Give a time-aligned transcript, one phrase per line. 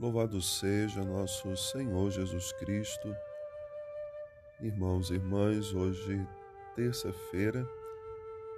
[0.00, 3.12] Louvado seja nosso Senhor Jesus Cristo.
[4.60, 6.24] Irmãos e irmãs, hoje,
[6.76, 7.68] terça-feira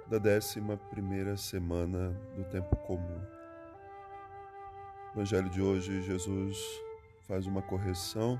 [0.05, 3.21] da décima primeira semana do tempo comum.
[5.15, 6.63] No Evangelho de hoje, Jesus
[7.27, 8.39] faz uma correção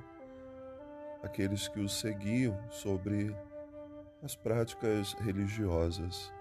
[1.23, 3.35] àqueles que o seguiam sobre
[4.21, 6.31] as práticas religiosas.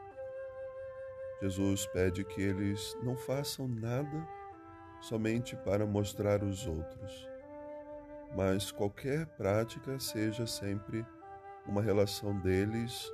[1.40, 4.39] Jesus pede que eles não façam nada
[5.00, 7.28] somente para mostrar os outros,
[8.36, 11.04] mas qualquer prática seja sempre
[11.66, 13.10] uma relação deles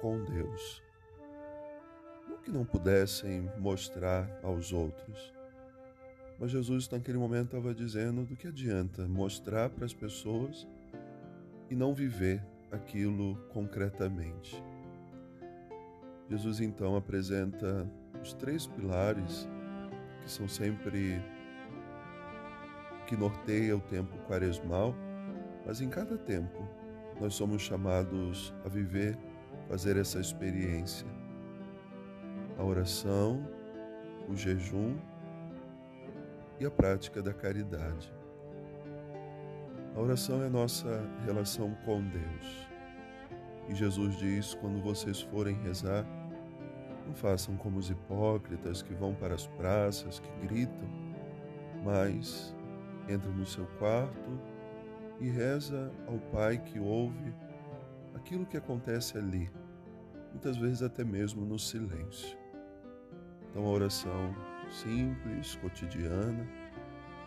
[0.00, 0.82] com Deus.
[2.28, 5.32] Não que não pudessem mostrar aos outros,
[6.38, 10.66] mas Jesus naquele momento estava dizendo do que adianta mostrar para as pessoas
[11.70, 14.62] e não viver aquilo concretamente.
[16.28, 17.90] Jesus então apresenta
[18.22, 19.48] os três pilares
[20.22, 21.22] que são sempre
[23.08, 24.94] que norteia o tempo quaresmal,
[25.64, 26.68] mas em cada tempo
[27.18, 29.18] nós somos chamados a viver,
[29.66, 31.06] fazer essa experiência.
[32.58, 33.48] A oração,
[34.28, 34.94] o jejum
[36.60, 38.12] e a prática da caridade.
[39.96, 42.68] A oração é a nossa relação com Deus.
[43.70, 46.04] E Jesus diz: quando vocês forem rezar,
[47.06, 50.88] não façam como os hipócritas que vão para as praças, que gritam,
[51.82, 52.54] mas
[53.08, 54.38] entra no seu quarto
[55.20, 57.34] e reza ao Pai que ouve
[58.14, 59.50] aquilo que acontece ali,
[60.30, 62.36] muitas vezes até mesmo no silêncio.
[63.50, 64.34] Então, a oração
[64.70, 66.46] simples, cotidiana,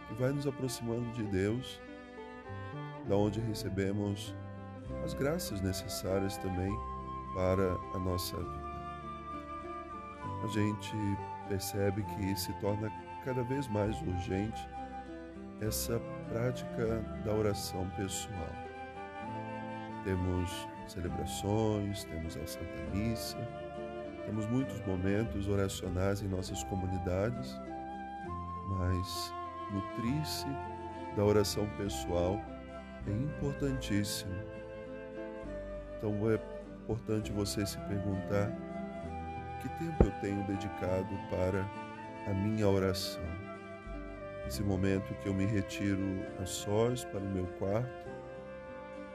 [0.08, 1.82] que vai nos aproximando de Deus,
[3.08, 4.36] da onde recebemos
[5.04, 6.72] as graças necessárias também
[7.34, 8.72] para a nossa vida
[10.44, 10.96] a gente
[11.48, 12.92] percebe que se torna
[13.24, 14.68] cada vez mais urgente
[15.62, 18.50] essa prática da oração pessoal.
[20.04, 23.38] Temos celebrações, temos a Santa Missa,
[24.26, 27.56] temos muitos momentos oracionais em nossas comunidades,
[28.70, 29.34] mas
[29.72, 30.48] nutrir-se
[31.16, 32.42] da oração pessoal
[33.08, 34.34] é importantíssimo.
[35.98, 36.40] Então é
[36.84, 38.52] importante você se perguntar
[39.62, 41.64] que tempo eu tenho dedicado para
[42.28, 43.51] a minha oração?
[44.48, 48.10] Esse momento que eu me retiro a sós para o meu quarto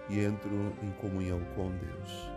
[0.09, 2.31] e entro em comunhão com Deus.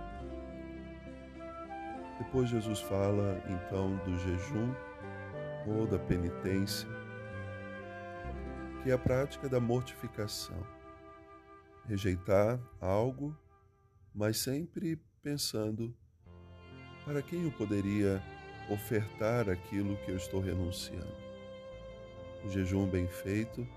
[2.18, 4.74] Depois Jesus fala então do jejum
[5.66, 6.90] ou da penitência,
[8.84, 10.62] que é a prática da mortificação.
[11.88, 13.36] Rejeitar algo,
[14.14, 15.96] mas sempre pensando
[17.06, 18.22] para quem eu poderia
[18.70, 21.29] ofertar aquilo que eu estou renunciando?
[22.50, 23.68] Jejum bem feito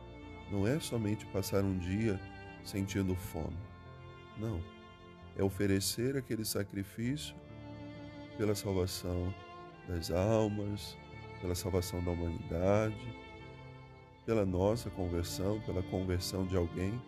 [0.50, 2.20] não é somente passar um dia
[2.64, 3.56] sentindo fome.
[4.38, 4.62] Não.
[5.36, 7.34] É oferecer aquele sacrifício
[8.36, 9.34] pela salvação
[9.88, 10.96] das almas,
[11.40, 13.16] pela salvação da humanidade,
[14.24, 17.00] pela nossa conversão, pela conversão de alguém,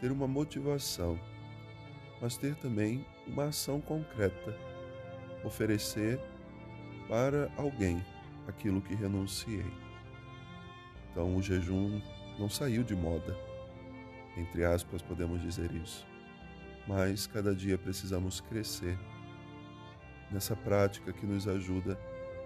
[0.00, 1.18] ter uma motivação,
[2.20, 4.56] mas ter também uma ação concreta
[5.44, 6.20] oferecer
[7.08, 8.04] para alguém
[8.48, 9.64] aquilo que renunciei.
[11.12, 12.00] Então o jejum
[12.38, 13.36] não saiu de moda,
[14.36, 16.06] entre aspas, podemos dizer isso.
[16.88, 18.98] Mas cada dia precisamos crescer
[20.30, 21.98] nessa prática que nos ajuda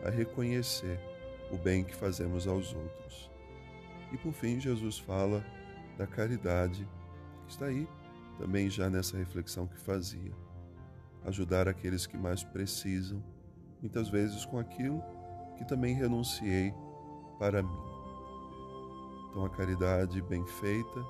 [0.04, 1.00] a reconhecer
[1.50, 3.30] o bem que fazemos aos outros.
[4.12, 5.44] E por fim, Jesus fala
[5.96, 6.86] da caridade,
[7.46, 7.88] que está aí
[8.38, 10.32] também já nessa reflexão que fazia
[11.24, 13.22] ajudar aqueles que mais precisam,
[13.80, 15.02] muitas vezes com aquilo
[15.56, 16.72] que também renunciei
[17.38, 17.85] para mim.
[19.36, 21.04] Então, a caridade bem feita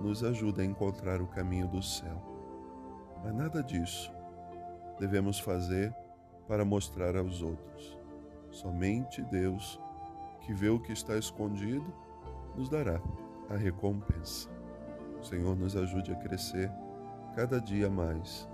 [0.00, 2.22] nos ajuda a encontrar o caminho do céu.
[3.24, 4.08] Mas nada disso
[5.00, 5.92] devemos fazer
[6.46, 7.98] para mostrar aos outros.
[8.52, 9.80] Somente Deus,
[10.42, 11.92] que vê o que está escondido,
[12.54, 13.02] nos dará
[13.50, 14.48] a recompensa.
[15.20, 16.70] O Senhor nos ajude a crescer
[17.34, 18.48] cada dia mais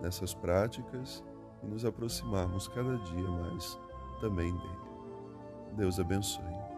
[0.00, 1.22] nessas práticas
[1.62, 3.78] e nos aproximarmos cada dia mais
[4.20, 4.80] também dele.
[5.76, 6.71] Deus abençoe.